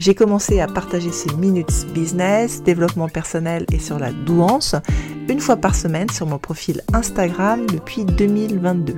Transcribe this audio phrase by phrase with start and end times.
[0.00, 4.74] J'ai commencé à partager ces minutes business, développement personnel et sur la douance
[5.28, 8.94] une fois par semaine sur mon profil Instagram depuis 2022.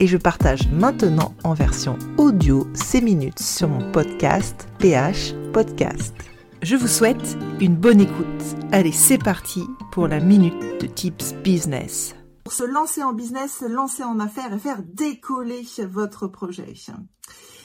[0.00, 6.14] Et je partage maintenant en version audio ces minutes sur mon podcast PH Podcast.
[6.62, 8.56] Je vous souhaite une bonne écoute.
[8.72, 12.14] Allez, c'est parti pour la minute de Tips Business.
[12.42, 16.72] Pour se lancer en business, se lancer en affaires et faire décoller votre projet.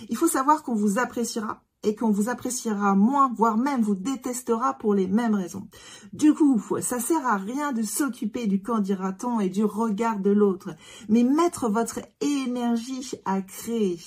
[0.10, 4.74] Il faut savoir qu'on vous appréciera et qu'on vous appréciera moins, voire même vous détestera
[4.74, 5.68] pour les mêmes raisons.
[6.12, 10.72] Du coup, ça sert à rien de s'occuper du candidaton et du regard de l'autre,
[11.08, 14.00] mais mettre votre énergie à créer,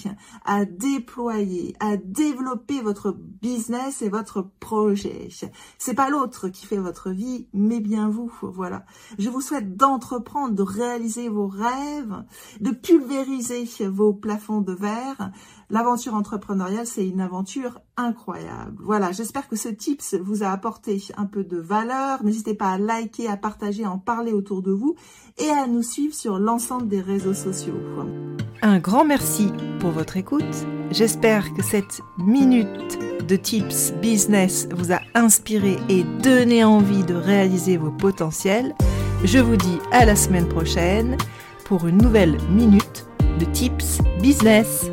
[0.44, 5.28] à déployer, à développer votre business et votre projet.
[5.78, 8.32] C'est pas l'autre qui fait votre vie, mais bien vous.
[8.42, 8.84] Voilà.
[9.18, 12.24] Je vous souhaite d'entreprendre, de réaliser vos rêves,
[12.60, 15.32] de pulvériser vos plafonds de verre.
[15.70, 17.59] L'aventure entrepreneuriale, c'est une aventure
[17.96, 18.76] incroyable.
[18.80, 22.22] Voilà, j'espère que ce tips vous a apporté un peu de valeur.
[22.24, 24.96] N'hésitez pas à liker, à partager, en parler autour de vous
[25.38, 27.74] et à nous suivre sur l'ensemble des réseaux sociaux.
[28.62, 30.66] Un grand merci pour votre écoute.
[30.90, 37.76] J'espère que cette minute de tips business vous a inspiré et donné envie de réaliser
[37.76, 38.74] vos potentiels.
[39.24, 41.16] Je vous dis à la semaine prochaine
[41.64, 43.06] pour une nouvelle minute
[43.38, 44.89] de tips business.